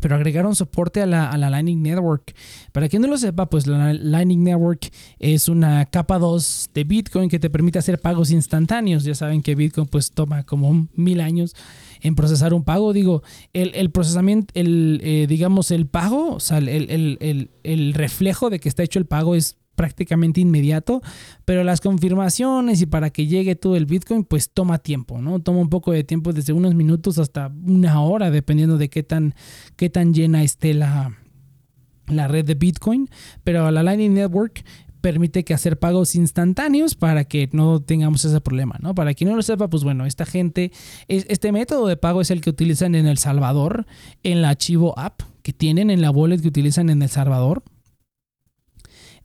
[0.02, 2.36] pero agregaron soporte a la, Lightning Network.
[2.74, 7.30] Para quien no lo sepa, pues la Lightning Network es una capa 2 de Bitcoin
[7.30, 9.04] que te permite hacer pagos instantáneos.
[9.04, 11.56] Ya saben que Bitcoin pues toma como mil años
[12.02, 12.92] en procesar un pago.
[12.92, 18.68] Digo, el, procesamiento, el, eh, digamos, el pago, o sea, el, el reflejo de que
[18.68, 21.02] está hecho el pago es prácticamente inmediato,
[21.44, 25.40] pero las confirmaciones y para que llegue todo el Bitcoin, pues toma tiempo, ¿no?
[25.40, 29.34] Toma un poco de tiempo, desde unos minutos hasta una hora, dependiendo de qué tan,
[29.78, 31.18] qué tan llena esté la,
[32.06, 33.10] la red de Bitcoin,
[33.44, 34.64] pero la Lightning Network
[35.02, 38.94] permite que hacer pagos instantáneos para que no tengamos ese problema, ¿no?
[38.94, 40.72] Para quien no lo sepa, pues bueno, esta gente,
[41.08, 43.88] este método de pago es el que utilizan en El Salvador,
[44.22, 47.64] en la archivo app que tienen, en la wallet que utilizan en El Salvador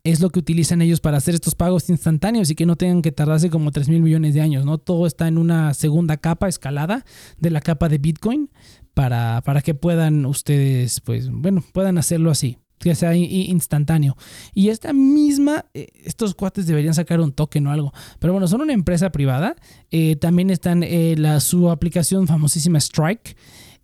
[0.07, 3.11] es lo que utilizan ellos para hacer estos pagos instantáneos y que no tengan que
[3.11, 4.79] tardarse como 3 mil millones de años, ¿no?
[4.79, 7.05] Todo está en una segunda capa escalada
[7.39, 8.51] de la capa de Bitcoin
[8.95, 14.17] para, para que puedan ustedes, pues, bueno, puedan hacerlo así que sea instantáneo.
[14.55, 17.93] Y esta misma, eh, estos cuates deberían sacar un token o algo.
[18.19, 19.57] Pero bueno, son una empresa privada.
[19.91, 23.37] Eh, también están eh, la, su aplicación famosísima Strike.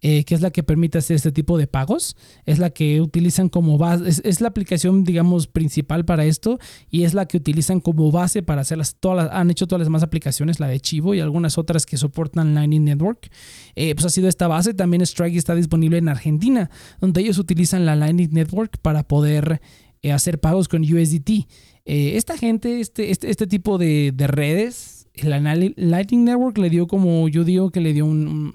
[0.04, 2.16] Eh, que es la que permite hacer este tipo de pagos.
[2.44, 6.58] Es la que utilizan como base, es, la aplicación, digamos, principal para esto
[6.90, 8.96] y es la que utilizan como base para hacerlas.
[8.98, 12.52] Todas han hecho todas las demás aplicaciones, la de Chivo y algunas otras que soportan
[12.52, 13.30] Lightning Network.
[13.76, 14.74] Eh, pues ha sido esta base.
[14.74, 16.68] También Strike está disponible en Argentina,
[17.00, 19.60] donde ellos utilizan la Lightning Network para poder
[20.02, 21.46] eh, hacer pagos con USDT.
[21.84, 27.44] esta gente, este, este, este tipo de, redes, la Lightning Network le dio como, yo
[27.44, 28.54] digo que le dio un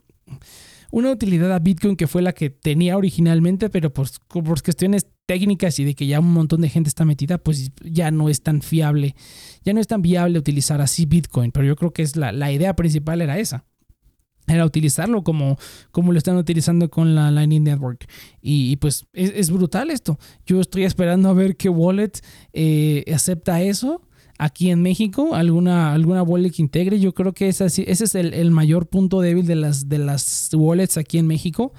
[0.91, 5.79] una utilidad a Bitcoin que fue la que tenía originalmente, pero por, por cuestiones técnicas
[5.79, 8.61] y de que ya un montón de gente está metida, pues ya no es tan
[8.61, 9.15] fiable,
[9.63, 12.51] ya no es tan viable utilizar así Bitcoin, pero yo creo que es la, la
[12.51, 13.65] idea principal era esa
[14.47, 15.57] era utilizarlo como,
[15.91, 18.07] como lo están utilizando con la Lightning Network.
[18.41, 20.17] Y, pues es, brutal esto.
[20.45, 22.13] Yo estoy esperando a ver qué wallet
[22.53, 24.06] eh, acepta eso
[24.37, 26.99] aquí en México, alguna, alguna wallet que integre.
[26.99, 30.97] Yo creo que ese, ese es el, mayor punto débil de las, de las wallets
[30.97, 31.73] aquí en México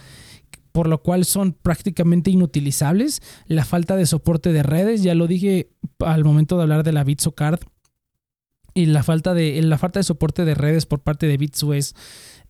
[0.71, 3.21] por lo cual son prácticamente inutilizables.
[3.47, 7.03] La falta de soporte de redes, ya lo dije al momento de hablar de la
[7.03, 7.59] Bitso Card,
[8.79, 11.97] y la falta de, la falta de soporte de redes por parte de Bitso es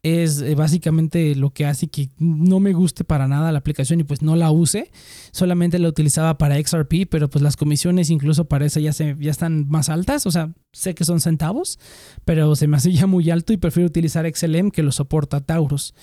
[0.03, 4.05] es eh, básicamente lo que hace que no me guste para nada la aplicación y
[4.05, 4.91] pues no la use.
[5.33, 9.31] Solamente la utilizaba para XRP, pero pues las comisiones incluso para esa ya, se, ya
[9.31, 10.27] están más altas.
[10.27, 11.79] O sea, sé que son centavos,
[12.25, 15.95] pero se me hace ya muy alto y prefiero utilizar XLM que lo soporta Taurus.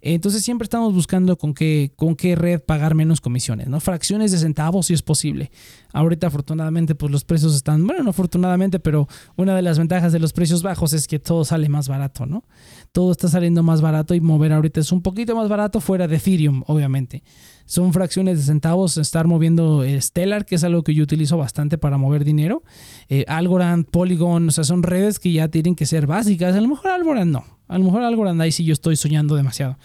[0.00, 3.80] Entonces siempre estamos buscando con qué, con qué red pagar menos comisiones, ¿no?
[3.80, 5.50] Fracciones de centavos si es posible.
[5.92, 10.18] Ahorita afortunadamente pues los precios están, bueno, no afortunadamente, pero una de las ventajas de
[10.18, 12.44] los precios bajos es que todo sale más barato, ¿no?
[12.92, 16.16] Todo está saliendo más barato y mover ahorita es un poquito más barato fuera de
[16.16, 17.22] Ethereum, obviamente
[17.66, 21.96] son fracciones de centavos estar moviendo Stellar, que es algo que yo utilizo bastante para
[21.96, 22.62] mover dinero.
[23.08, 26.54] Eh, Algorand, Polygon, o sea, son redes que ya tienen que ser básicas.
[26.54, 27.44] A lo mejor Algorand no.
[27.68, 29.78] A lo mejor Algorand ahí sí yo estoy soñando demasiado.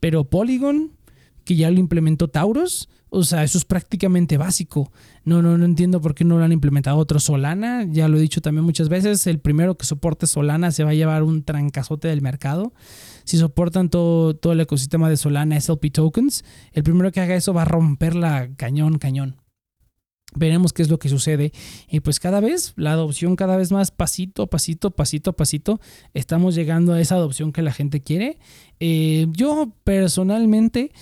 [0.00, 0.92] Pero Polygon,
[1.44, 4.92] que ya lo implementó Tauros, o sea, eso es prácticamente básico.
[5.24, 7.84] No, no, no entiendo por qué no lo han implementado otro Solana.
[7.88, 9.26] Ya lo he dicho también muchas veces.
[9.26, 12.72] El primero que soporte Solana se va a llevar un trancazote del mercado
[13.28, 17.52] si soportan todo, todo el ecosistema de Solana SLP tokens, el primero que haga eso
[17.52, 19.36] va a romperla cañón, cañón.
[20.34, 21.52] Veremos qué es lo que sucede.
[21.90, 25.78] Y pues cada vez, la adopción cada vez más pasito, pasito, pasito, pasito,
[26.14, 28.38] estamos llegando a esa adopción que la gente quiere.
[28.80, 30.92] Eh, yo personalmente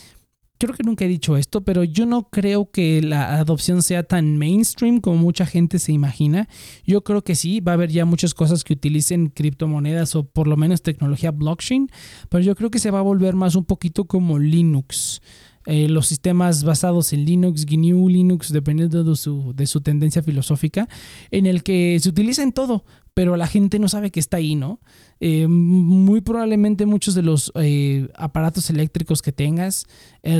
[0.59, 4.39] creo que nunca he dicho esto, pero yo no creo que la adopción sea tan
[4.39, 6.49] mainstream como mucha gente se imagina.
[6.85, 10.47] Yo creo que sí, va a haber ya muchas cosas que utilicen criptomonedas o por
[10.47, 11.91] lo menos tecnología blockchain,
[12.29, 15.21] pero yo creo que se va a volver más un poquito como Linux.
[15.67, 20.89] Eh, los sistemas basados en Linux, GNU Linux, dependiendo de su, de su tendencia filosófica,
[21.31, 24.55] en el que se utiliza en todo, pero la gente no sabe que está ahí,
[24.55, 24.81] ¿no?
[25.21, 29.87] Eh, muy probablemente muchos de los eh, aparatos eléctricos que tengas,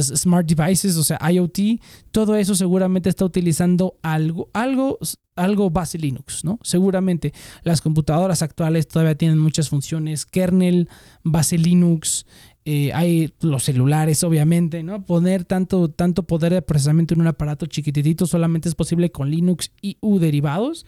[0.01, 4.99] smart devices, o sea, IoT, todo eso seguramente está utilizando algo, algo,
[5.35, 6.59] algo base Linux, ¿no?
[6.63, 10.89] Seguramente las computadoras actuales todavía tienen muchas funciones, kernel,
[11.25, 12.27] base Linux,
[12.69, 15.07] eh, hay los celulares, obviamente, ¿no?
[15.07, 19.71] Poner tanto, tanto poder de procesamiento en un aparato chiquitito solamente es posible con Linux
[19.81, 20.85] y U derivados,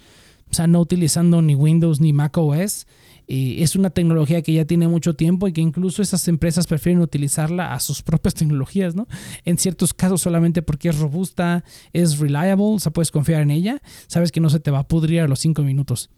[0.51, 2.89] o sea, no utilizando ni Windows ni Mac OS.
[3.29, 7.01] Eh, es una tecnología que ya tiene mucho tiempo y que incluso esas empresas prefieren
[7.01, 9.07] utilizarla a sus propias tecnologías, ¿no?
[9.45, 11.62] En ciertos casos solamente porque es robusta,
[11.93, 14.89] es reliable, o sea, puedes confiar en ella, sabes que no se te va a
[14.89, 16.11] pudrir a los cinco minutos.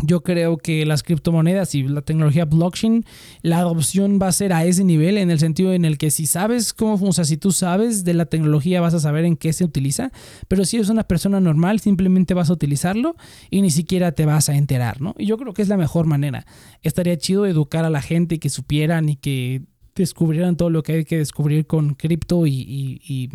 [0.00, 3.04] Yo creo que las criptomonedas y la tecnología blockchain,
[3.42, 6.26] la adopción va a ser a ese nivel, en el sentido en el que si
[6.26, 9.64] sabes cómo funciona, si tú sabes de la tecnología, vas a saber en qué se
[9.64, 10.12] utiliza,
[10.46, 13.16] pero si eres una persona normal, simplemente vas a utilizarlo
[13.50, 15.16] y ni siquiera te vas a enterar, ¿no?
[15.18, 16.46] Y yo creo que es la mejor manera.
[16.82, 19.62] Estaría chido educar a la gente y que supieran y que
[20.02, 23.30] descubrieran todo lo que hay que descubrir con cripto y, y,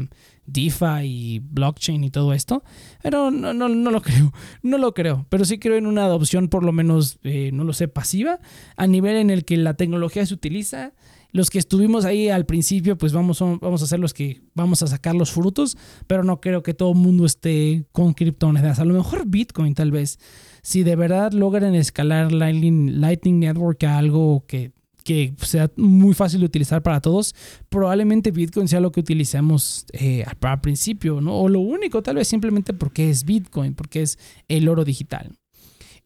[0.45, 2.64] DeFi y blockchain y todo esto.
[3.01, 5.26] Pero no, no, no, lo creo, no lo creo.
[5.30, 8.39] Pero sí creo en una adopción por lo menos, eh, no lo sé, pasiva,
[8.76, 10.93] a nivel en el que la tecnología se utiliza.
[11.32, 14.88] Los que estuvimos ahí al principio, pues vamos, vamos a ser los que vamos a
[14.88, 18.80] sacar los frutos, pero no creo que todo el mundo esté con criptomonedas.
[18.80, 20.20] A lo mejor Bitcoin tal vez.
[20.61, 24.74] Si de verdad logran escalar Lightning, Lightning Network a algo que
[25.04, 27.36] que sea muy fácil de utilizar para todos,
[27.70, 31.36] probablemente Bitcoin sea lo que utilicemos eh, al principio, ¿no?
[31.39, 35.32] O lo único, tal vez simplemente porque es Bitcoin, porque es el oro digital.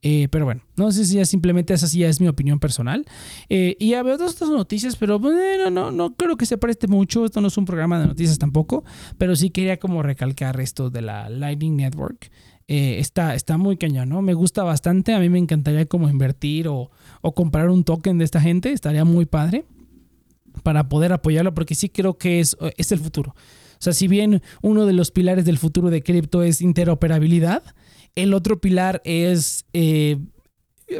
[0.04, 3.06] Eh, pero bueno, no sé si ya simplemente esa sí es mi opinión personal.
[3.50, 6.88] Eh, y ya veo todas estas noticias, pero bueno, no, no creo que se preste
[6.88, 7.26] mucho.
[7.26, 8.84] Esto no es un programa de noticias tampoco,
[9.18, 12.30] pero sí quería como recalcar esto de la Lightning Network.
[12.68, 14.22] Eh, está, está muy cañón, ¿no?
[14.22, 15.14] Me gusta bastante.
[15.14, 16.90] A mí me encantaría como invertir o,
[17.36, 18.72] comprar un token de esta gente.
[18.72, 19.66] Estaría muy padre
[20.64, 23.36] para poder apoyarlo porque sí creo que es, es el futuro.
[23.78, 27.64] O sea, si bien uno de los pilares del futuro de cripto es interoperabilidad,
[28.16, 30.18] el otro pilar es eh,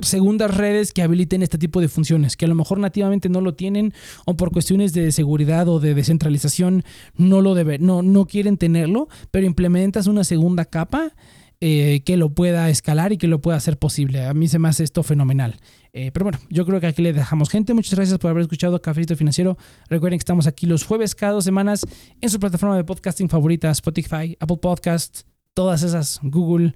[0.02, 3.56] segundas redes que habiliten este tipo de funciones, que a lo mejor nativamente no lo
[3.56, 3.94] tienen
[4.26, 6.84] o por cuestiones de seguridad o de descentralización
[7.16, 11.14] no lo deben, no, no quieren tenerlo, pero implementas una segunda capa
[11.60, 14.26] eh, que lo pueda escalar y que lo pueda hacer posible.
[14.26, 15.58] A mí se me hace esto fenomenal.
[15.92, 17.74] Eh, pero bueno, yo creo que aquí le dejamos gente.
[17.74, 19.58] Muchas gracias por haber escuchado Cafecito Financiero.
[19.90, 21.86] Recuerden que estamos aquí los jueves cada dos semanas
[22.22, 25.22] en su plataforma de podcasting favorita, Spotify, Apple Podcast,
[25.54, 26.76] todas esas, Google.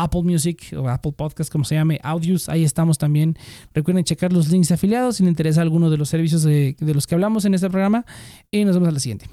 [0.00, 3.36] Apple Music o Apple Podcast, como se llame, Audios, ahí estamos también.
[3.74, 7.08] Recuerden checar los links afiliados si les interesa alguno de los servicios de, de los
[7.08, 8.06] que hablamos en este programa.
[8.52, 9.26] Y nos vemos a la siguiente.